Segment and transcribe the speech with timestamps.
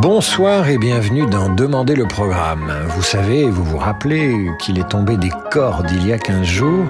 [0.00, 2.72] Bonsoir et bienvenue dans Demandez le programme.
[2.88, 6.86] Vous savez, vous vous rappelez qu'il est tombé des cordes il y a 15 jours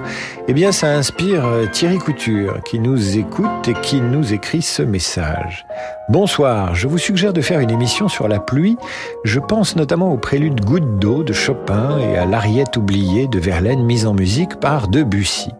[0.47, 1.43] Eh bien, ça inspire
[1.73, 5.65] Thierry Couture qui nous écoute et qui nous écrit ce message.
[6.07, 8.77] Bonsoir, je vous suggère de faire une émission sur la pluie.
[9.25, 13.83] Je pense notamment au prélude Goutte d'eau de Chopin et à l'Ariette oubliée de Verlaine
[13.83, 15.51] mise en musique par Debussy.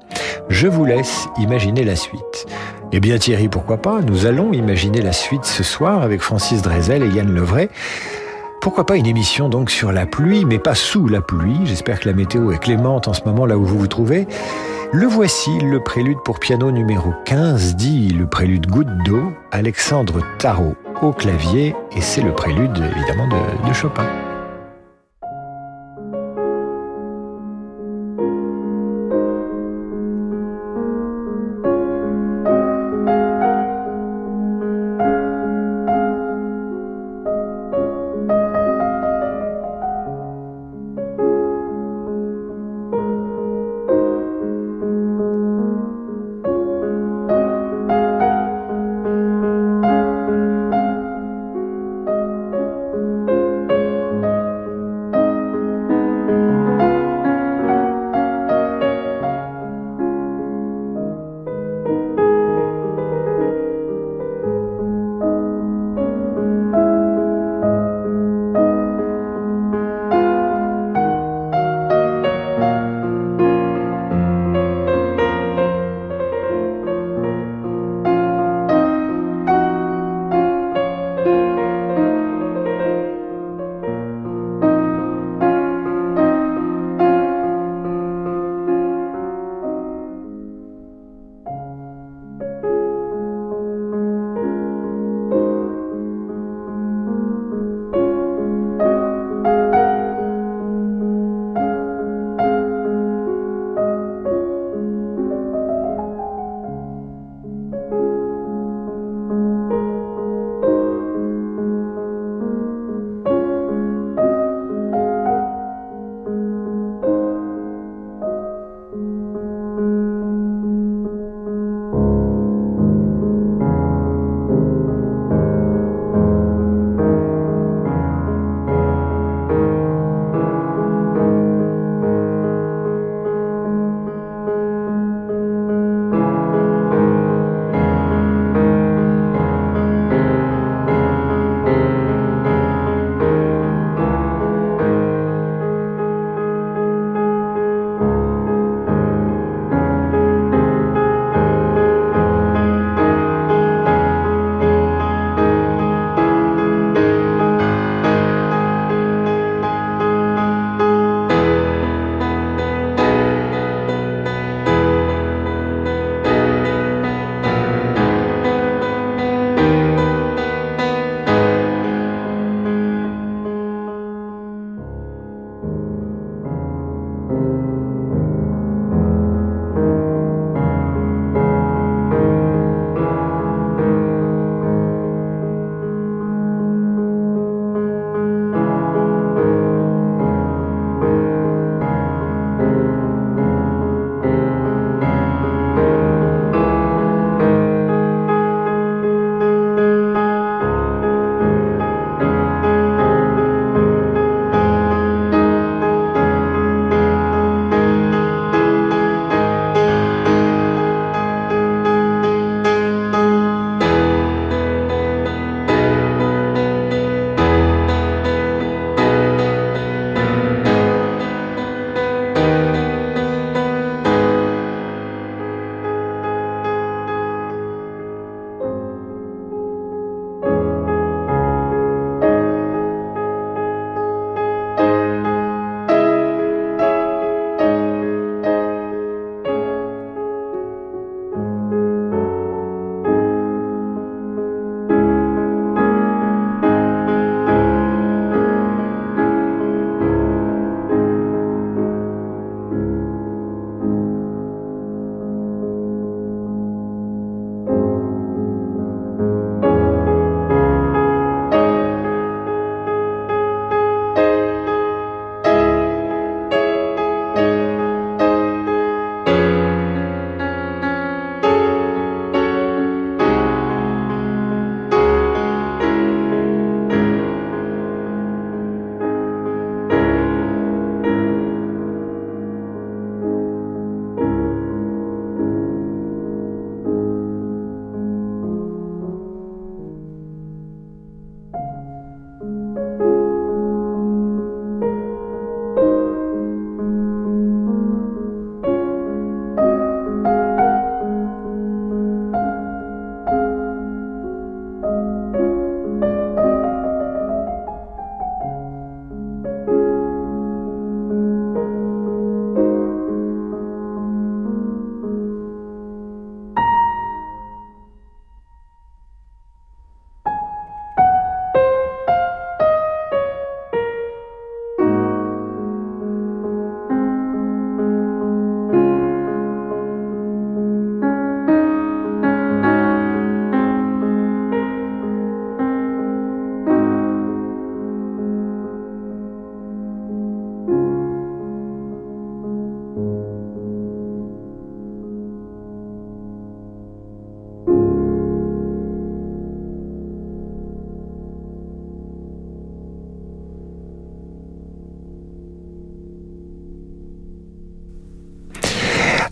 [0.48, 2.48] Je vous laisse imaginer la suite.
[2.96, 4.02] Eh bien Thierry, pourquoi pas?
[4.02, 7.70] Nous allons imaginer la suite ce soir avec Francis Drezel et Yann Levray.
[8.62, 11.58] Pourquoi pas une émission donc sur la pluie, mais pas sous la pluie?
[11.64, 14.28] J'espère que la météo est clémente en ce moment là où vous vous trouvez.
[14.92, 20.76] Le voici, le prélude pour piano numéro 15, dit le prélude goutte d'eau, Alexandre Tarot
[21.02, 24.06] au clavier, et c'est le prélude évidemment de, de Chopin.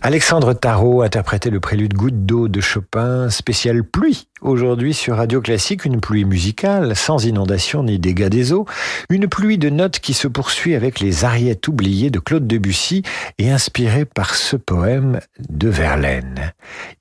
[0.04, 4.26] Alexandre Tarot interprétait le prélude Goutte d'eau de Chopin, spécial pluie.
[4.40, 8.66] Aujourd'hui sur Radio Classique, une pluie musicale, sans inondation ni dégâts des eaux,
[9.10, 13.04] une pluie de notes qui se poursuit avec les ariettes oubliées de Claude Debussy
[13.38, 16.52] et inspirée par ce poème de Verlaine.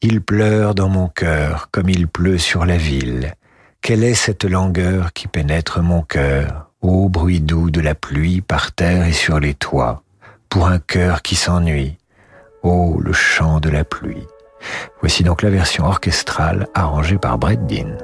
[0.04, 3.34] Il pleure dans mon cœur comme il pleut sur la ville.
[3.82, 8.74] Quelle est cette langueur qui pénètre mon cœur, ô bruit doux de la pluie par
[8.74, 10.04] terre et sur les toits,
[10.50, 11.98] pour un cœur qui s'ennuie
[12.64, 14.28] Oh, le chant de la pluie.
[15.00, 17.98] Voici donc la version orchestrale arrangée par Brett Dean.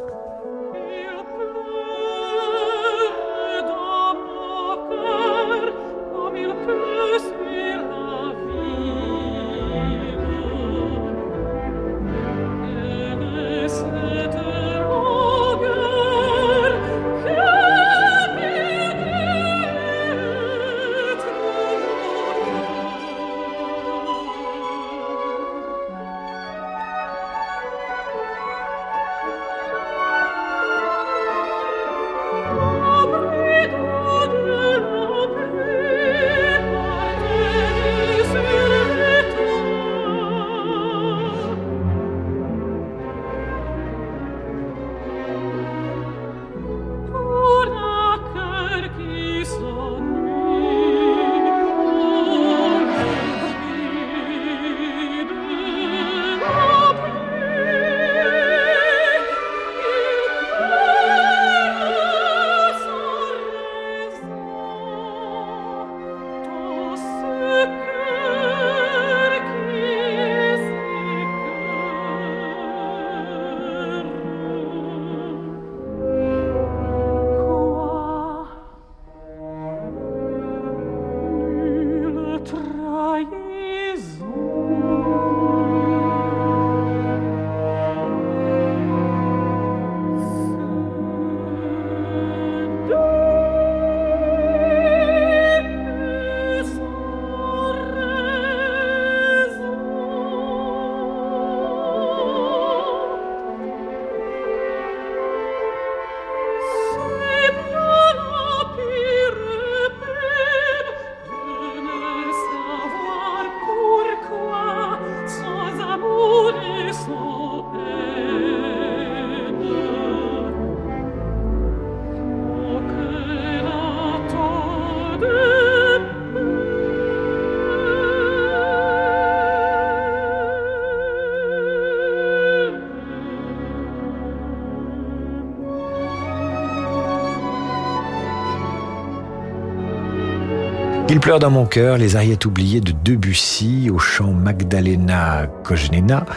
[141.18, 146.28] Il pleure dans mon cœur les ariettes oubliées de Debussy au chant Magdalena Koznena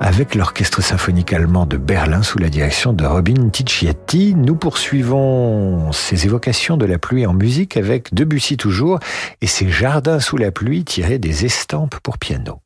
[0.00, 4.34] avec l'orchestre symphonique allemand de Berlin sous la direction de Robin Ticciati.
[4.34, 9.00] Nous poursuivons ces évocations de la pluie en musique avec Debussy toujours
[9.42, 12.61] et ses jardins sous la pluie tirés des estampes pour piano.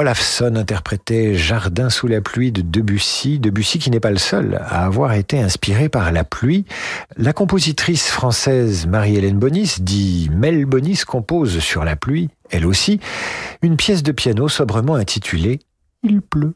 [0.00, 4.54] Vikingo Rolafsson interprétait Jardin sous la pluie de Debussy, Debussy qui n'est pas le seul
[4.54, 6.64] à avoir été inspiré par la pluie.
[7.18, 12.98] La compositrice française Marie-Hélène Bonis, dit Mel Bonis, compose sur la pluie, elle aussi,
[13.62, 15.58] une pièce de piano sobrement intitulée
[16.02, 16.54] Il pleut.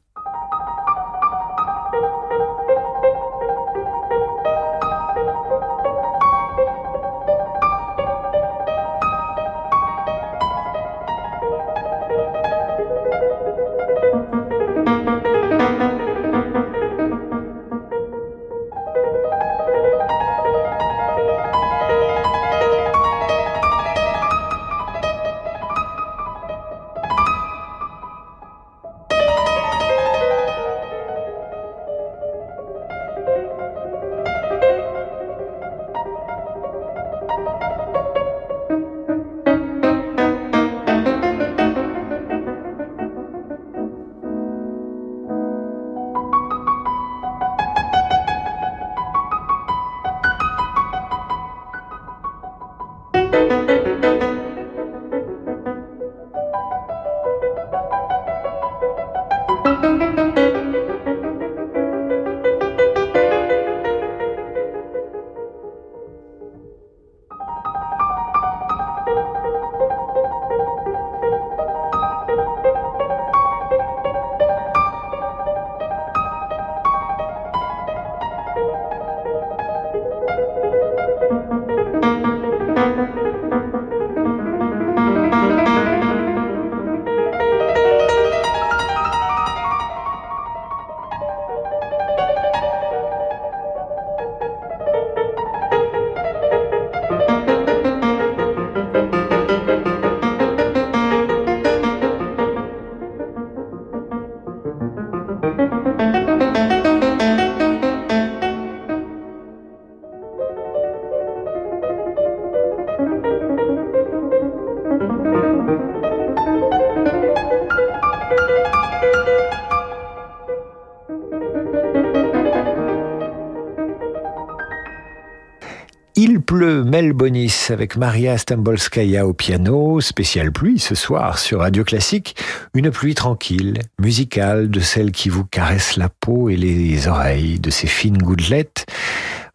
[127.04, 132.34] Melbonis avec Maria Stambolskaya au piano, spécial pluie ce soir sur Radio Classique,
[132.72, 137.68] une pluie tranquille, musicale, de celle qui vous caresse la peau et les oreilles, de
[137.68, 138.86] ces fines gouttelettes.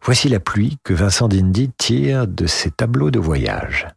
[0.00, 3.88] Voici la pluie que Vincent Dindy tire de ses tableaux de voyage.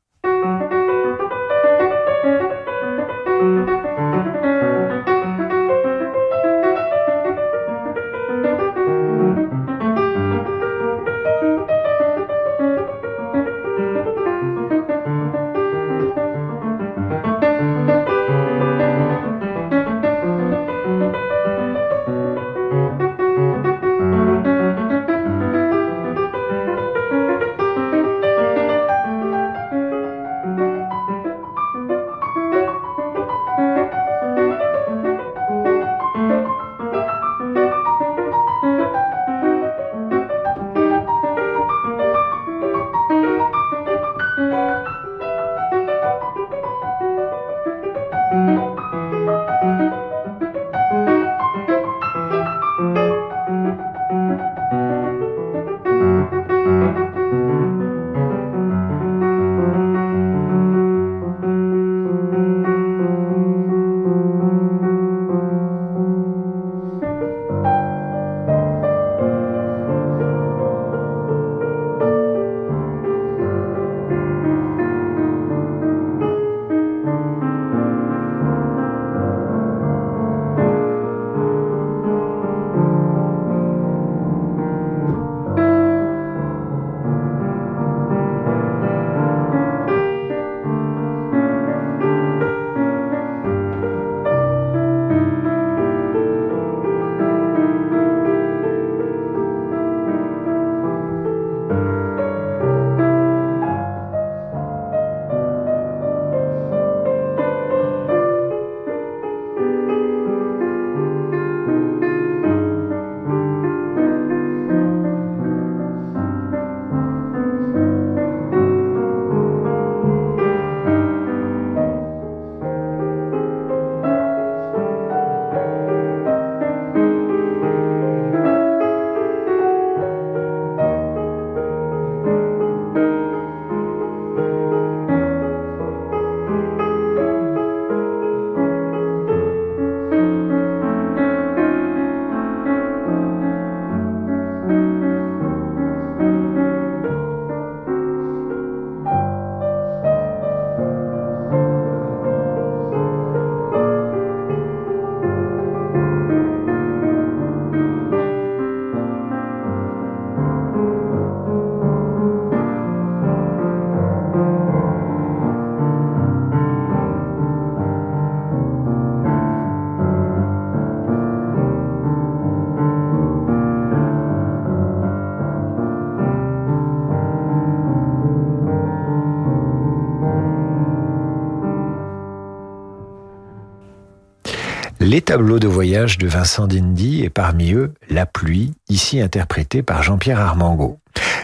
[185.33, 190.39] Tableaux de voyage de Vincent Dindy et parmi eux La pluie, ici interprété par Jean-Pierre
[190.39, 190.99] Armango.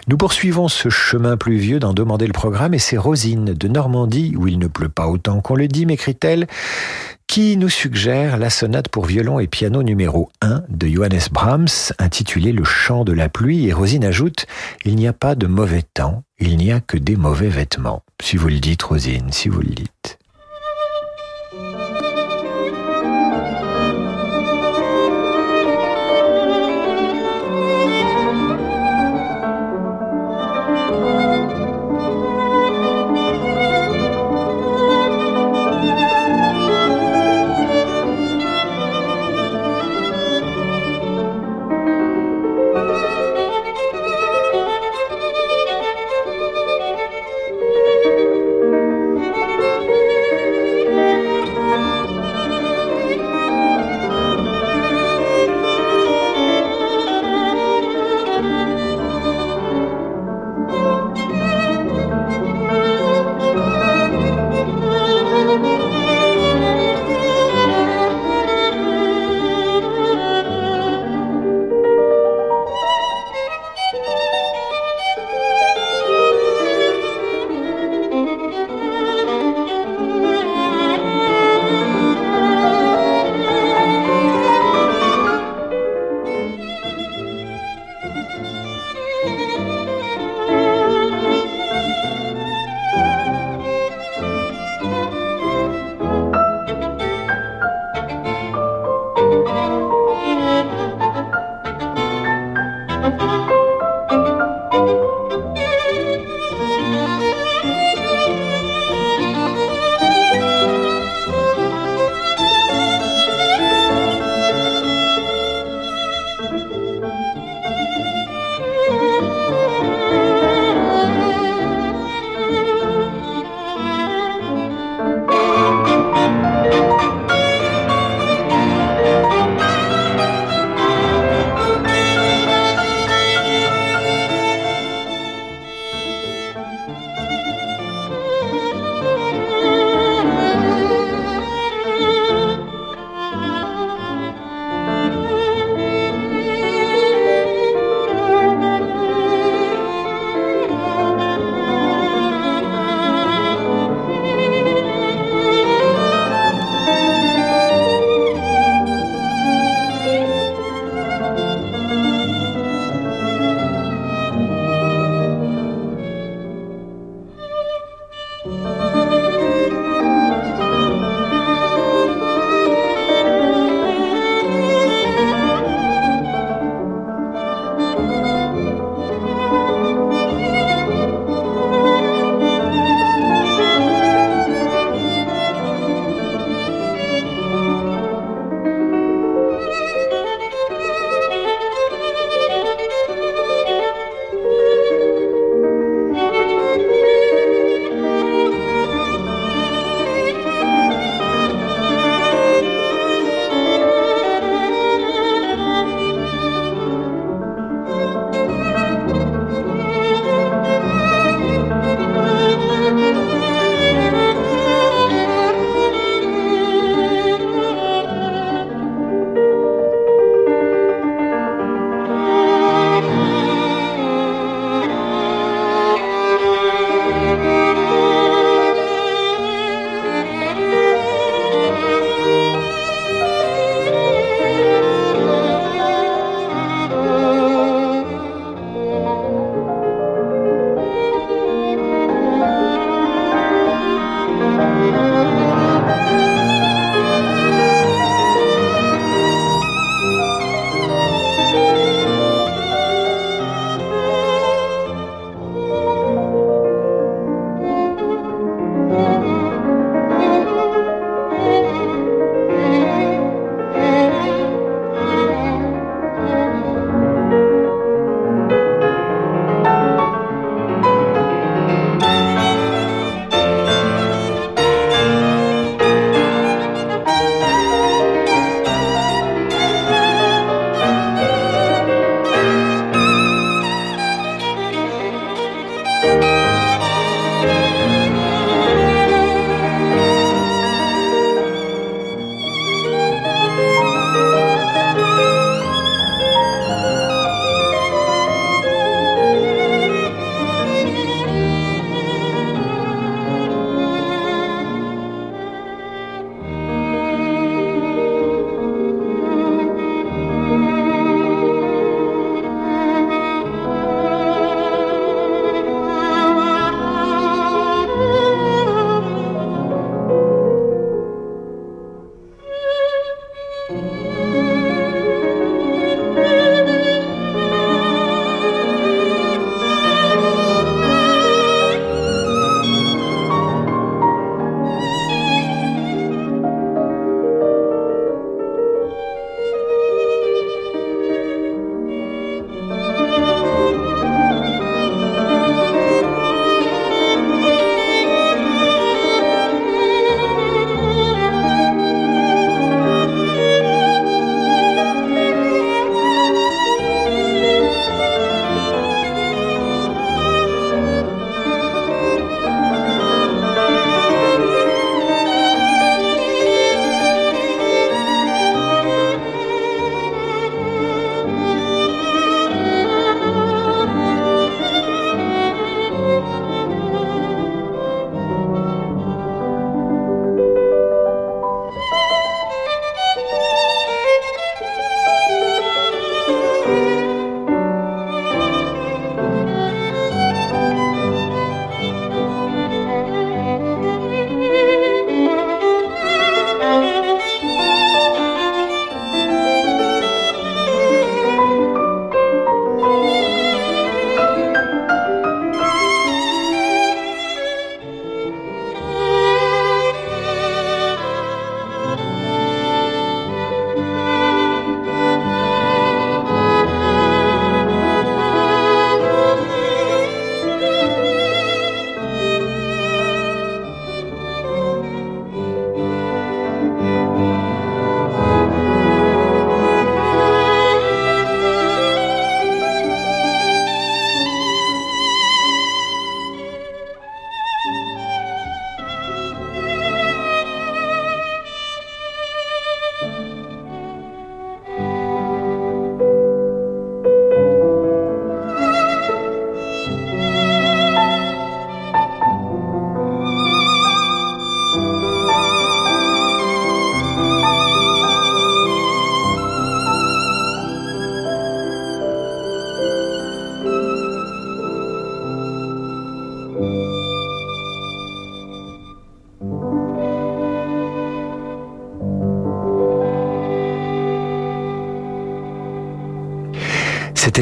[0.07, 4.47] Nous poursuivons ce chemin pluvieux d'en demander le programme et c'est Rosine de Normandie, où
[4.47, 6.45] il ne pleut pas autant qu'on le dit, m'écrit-elle,
[7.25, 12.51] qui nous suggère la sonate pour violon et piano numéro 1 de Johannes Brahms, intitulée
[12.51, 14.45] Le chant de la pluie, et Rosine ajoute
[14.85, 18.03] Il n'y a pas de mauvais temps, il n'y a que des mauvais vêtements.
[18.21, 20.18] Si vous le dites, Rosine, si vous le dites.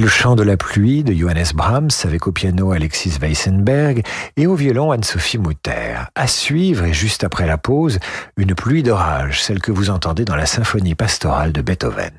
[0.08, 4.04] Le chant de la pluie de Johannes Brahms avec au piano Alexis Weissenberg
[4.38, 5.98] et au violon Anne-Sophie Mutter.
[6.16, 8.00] À suivre et juste après la pause,
[8.38, 12.14] une pluie d'orage, celle que vous entendez dans la symphonie pastorale de Beethoven.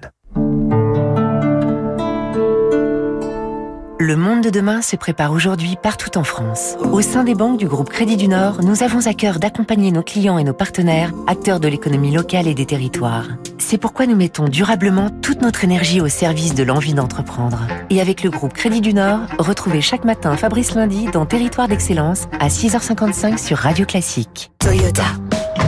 [4.09, 6.77] Le monde de demain se prépare aujourd'hui partout en France.
[6.81, 10.03] Au sein des banques du groupe Crédit du Nord, nous avons à cœur d'accompagner nos
[10.03, 13.27] clients et nos partenaires, acteurs de l'économie locale et des territoires.
[13.59, 17.59] C'est pourquoi nous mettons durablement toute notre énergie au service de l'envie d'entreprendre.
[17.91, 22.29] Et avec le groupe Crédit du Nord, retrouvez chaque matin Fabrice Lundi dans Territoire d'Excellence
[22.41, 24.51] à 6h55 sur Radio Classique.
[24.59, 25.05] Toyota.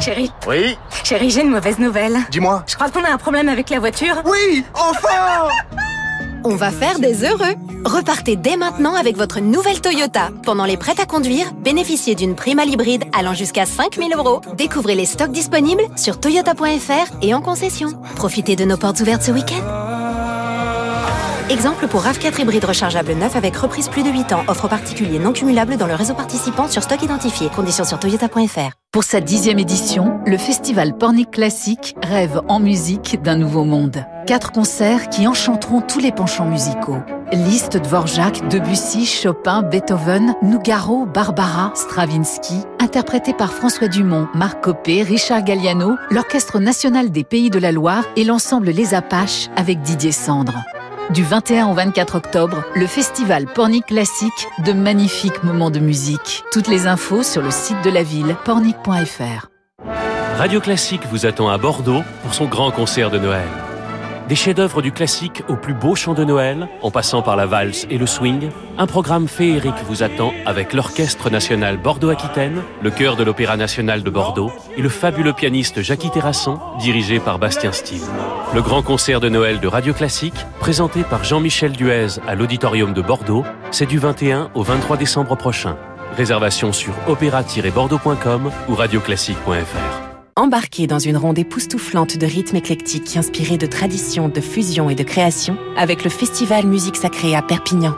[0.01, 0.33] Chérie.
[0.49, 2.17] Oui Chérie, j'ai une mauvaise nouvelle.
[2.31, 2.65] Dis-moi.
[2.67, 4.23] Je crois qu'on a un problème avec la voiture.
[4.25, 5.51] Oui Enfin
[6.45, 7.55] On va faire des heureux.
[7.85, 10.31] Repartez dès maintenant avec votre nouvelle Toyota.
[10.43, 14.41] Pendant les prêts à conduire, bénéficiez d'une prime à l'hybride allant jusqu'à 5000 euros.
[14.57, 17.89] Découvrez les stocks disponibles sur toyota.fr et en concession.
[18.17, 20.10] Profitez de nos portes ouvertes ce week-end.
[21.51, 24.45] Exemple pour RAV4 hybride rechargeable neuf avec reprise plus de 8 ans.
[24.47, 27.49] Offre particulier non cumulable dans le réseau participant sur stock identifié.
[27.49, 28.71] Conditions sur toyota.fr.
[28.93, 34.05] Pour sa dixième édition, le festival Pornic Classique rêve en musique d'un nouveau monde.
[34.29, 36.99] Quatre concerts qui enchanteront tous les penchants musicaux.
[37.33, 45.43] Liste Dvorak, Debussy, Chopin, Beethoven, Nougaro, Barbara, Stravinsky, interprétés par François Dumont, Marc Copé, Richard
[45.43, 50.55] Galliano, l'Orchestre national des Pays de la Loire et l'ensemble Les Apaches avec Didier Sandre.
[51.13, 56.45] Du 21 au 24 octobre, le festival Pornic Classique, de magnifiques moments de musique.
[56.53, 59.49] Toutes les infos sur le site de la ville, pornic.fr.
[60.37, 63.49] Radio Classique vous attend à Bordeaux pour son grand concert de Noël.
[64.31, 67.89] Des chefs-d'œuvre du classique au plus beau chant de Noël, en passant par la valse
[67.91, 73.25] et le swing, un programme féerique vous attend avec l'Orchestre national Bordeaux-Aquitaine, le chœur de
[73.25, 78.03] l'Opéra national de Bordeaux et le fabuleux pianiste Jackie Terrasson, dirigé par Bastien Steele.
[78.55, 83.03] Le grand concert de Noël de Radio Classique, présenté par Jean-Michel Duez à l'Auditorium de
[83.03, 85.77] Bordeaux, c'est du 21 au 23 décembre prochain.
[86.17, 90.10] Réservation sur opéra-bordeaux.com ou radioclassique.fr.
[90.41, 95.03] Embarquez dans une ronde époustouflante de rythmes éclectiques inspirés de traditions, de fusion et de
[95.03, 97.95] création avec le Festival Musique Sacrée à Perpignan.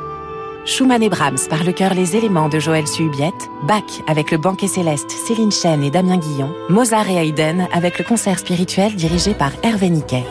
[0.64, 4.66] Schumann et Brahms par le cœur les éléments de Joël Suhubiette, Bach avec le banquet
[4.66, 9.52] céleste Céline Chen et Damien Guillon, Mozart et Haydn avec le concert spirituel dirigé par
[9.62, 10.24] Hervé Niquet.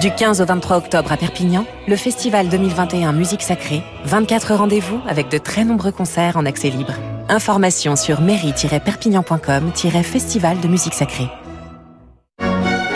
[0.00, 5.28] Du 15 au 23 octobre à Perpignan, le Festival 2021 Musique Sacrée, 24 rendez-vous avec
[5.30, 6.94] de très nombreux concerts en accès libre.
[7.30, 11.28] Information sur mairie-perpignan.com-festival de musique sacrée.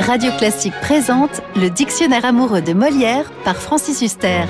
[0.01, 4.45] Radio Classique présente le Dictionnaire amoureux de Molière par Francis Huster.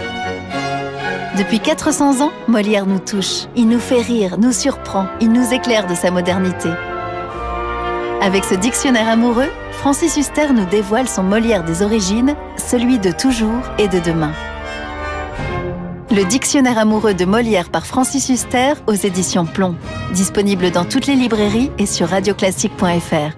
[1.36, 3.46] Depuis 400 ans, Molière nous touche.
[3.56, 6.70] Il nous fait rire, nous surprend, il nous éclaire de sa modernité.
[8.20, 13.64] Avec ce dictionnaire amoureux, Francis Huster nous dévoile son Molière des origines, celui de toujours
[13.78, 14.30] et de demain.
[16.14, 19.76] Le dictionnaire amoureux de Molière par Francis Huster aux éditions Plomb.
[20.12, 23.36] Disponible dans toutes les librairies et sur radioclassique.fr.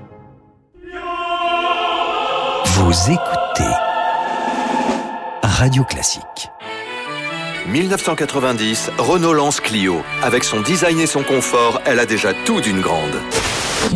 [2.65, 3.71] Vous écoutez
[5.45, 6.51] Radio Classique.
[7.69, 10.03] 1990, Renault lance Clio.
[10.25, 13.15] Avec son design et son confort, elle a déjà tout d'une grande.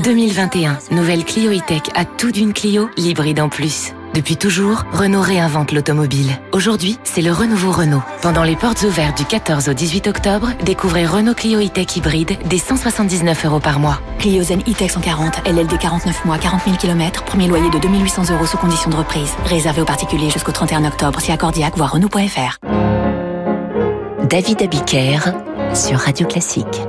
[0.05, 3.93] 2021, nouvelle Clio E-Tech à tout d'une Clio, l'hybride en plus.
[4.19, 6.41] Depuis toujours, Renault réinvente l'automobile.
[6.51, 8.03] Aujourd'hui, c'est le renouveau Renault.
[8.21, 12.59] Pendant les portes ouvertes du 14 au 18 octobre, découvrez Renault Clio E-Tech hybride dès
[12.59, 14.01] 179 euros par mois.
[14.19, 18.47] Clio Zen E-Tech 140, LLD 49 mois, 40 000 km, premier loyer de 2800 euros
[18.47, 19.31] sous condition de reprise.
[19.45, 22.59] Réservé aux particuliers jusqu'au 31 octobre, si accordiaque, voire Renault.fr.
[24.29, 25.21] David Abiker
[25.75, 26.83] sur Radio Classique.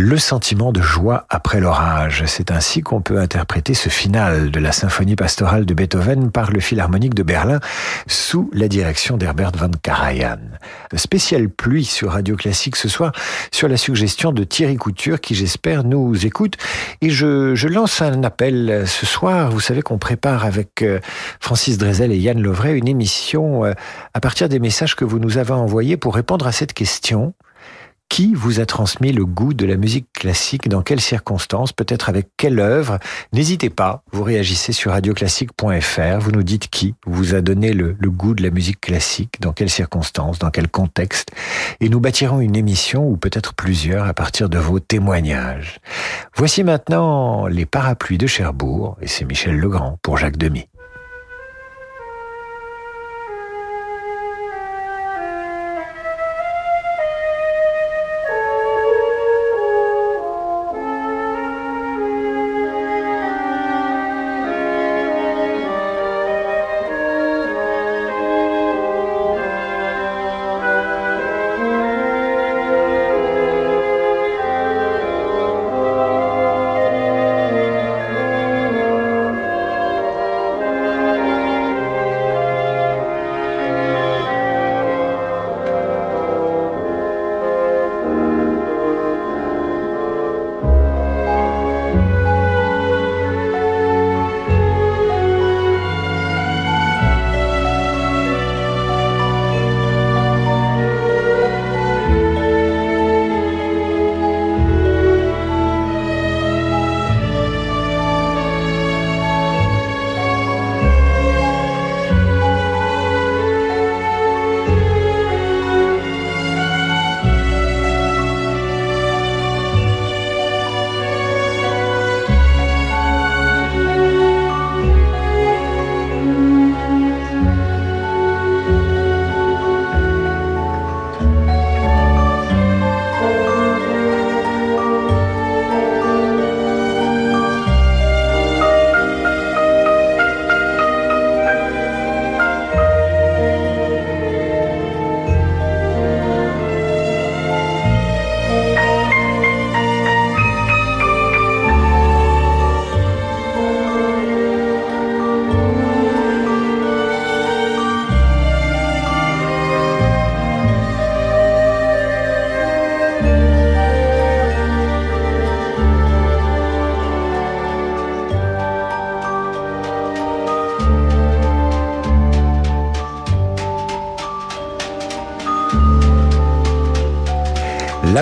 [0.00, 2.24] Le sentiment de joie après l'orage.
[2.26, 6.58] C'est ainsi qu'on peut interpréter ce final de la symphonie pastorale de Beethoven par le
[6.60, 7.60] Philharmonique de Berlin
[8.06, 10.38] sous la direction d'Herbert von Karajan.
[10.96, 13.12] Spéciale pluie sur Radio Classique ce soir
[13.52, 16.56] sur la suggestion de Thierry Couture qui j'espère nous écoute
[17.02, 19.50] et je, lance un appel ce soir.
[19.50, 20.98] Vous savez qu'on prépare avec euh,
[21.40, 23.74] Francis Drezel et Yann Lovray une émission euh,
[24.14, 27.34] à partir des messages que vous nous avez envoyés pour répondre à cette question.
[28.10, 30.68] Qui vous a transmis le goût de la musique classique?
[30.68, 31.72] Dans quelles circonstances?
[31.72, 32.98] Peut-être avec quelle œuvre?
[33.32, 38.10] N'hésitez pas, vous réagissez sur radioclassique.fr, vous nous dites qui vous a donné le, le,
[38.10, 41.30] goût de la musique classique, dans quelles circonstances, dans quel contexte,
[41.80, 45.78] et nous bâtirons une émission ou peut-être plusieurs à partir de vos témoignages.
[46.34, 50.66] Voici maintenant les parapluies de Cherbourg, et c'est Michel Legrand pour Jacques Demy.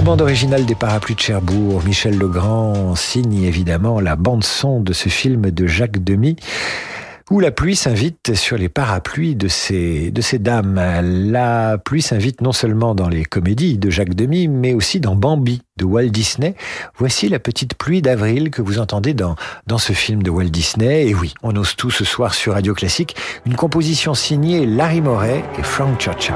[0.08, 5.10] Bande originale des Parapluies de Cherbourg, Michel Legrand signe évidemment la bande son de ce
[5.10, 6.36] film de Jacques Demy
[7.30, 10.80] où la pluie s'invite sur les parapluies de ces, de ces dames.
[11.30, 15.60] La pluie s'invite non seulement dans les comédies de Jacques Demy, mais aussi dans Bambi
[15.76, 16.54] de Walt Disney.
[16.96, 19.36] Voici la petite pluie d'avril que vous entendez dans,
[19.66, 21.08] dans ce film de Walt Disney.
[21.08, 23.14] Et oui, on ose tout ce soir sur Radio Classique.
[23.44, 26.32] Une composition signée Larry Moret et Frank Churchill.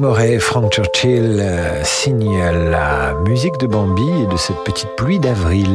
[0.00, 5.68] Moret, Frank Churchill euh, signent la musique de Bambi et de cette petite pluie d'avril.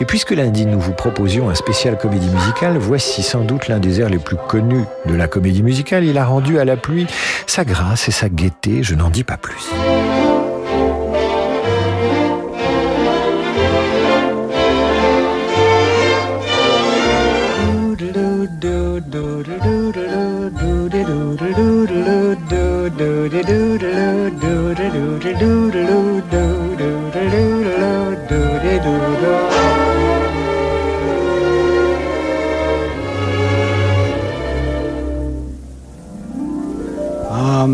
[0.00, 4.00] Et puisque lundi nous vous proposions un spécial comédie musicale, voici sans doute l'un des
[4.00, 6.04] airs les plus connus de la comédie musicale.
[6.04, 7.06] Il a rendu à la pluie
[7.46, 9.70] sa grâce et sa gaieté, je n'en dis pas plus.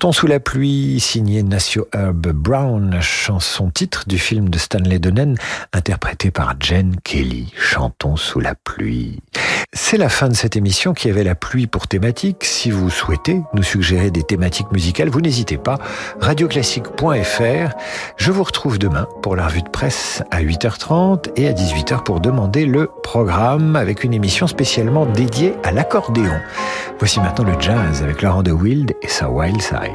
[0.00, 5.36] Chantons sous la pluie, signé Nacio Herb Brown, chanson titre du film de Stanley Donen,
[5.74, 7.52] interprété par Jen Kelly.
[7.54, 9.18] Chantons sous la pluie.
[9.74, 12.44] C'est la fin de cette émission qui avait la pluie pour thématique.
[12.44, 15.78] Si vous souhaitez nous suggérer des thématiques musicales, vous n'hésitez pas.
[16.20, 17.76] Radioclassique.fr.
[18.16, 22.20] Je vous retrouve demain pour la revue de presse à 8h30 et à 18h pour
[22.20, 26.40] demander le programme avec une émission spécialement dédiée à l'accordéon.
[26.98, 29.89] Voici maintenant le jazz avec Laurent de Wild et sa Wild Side.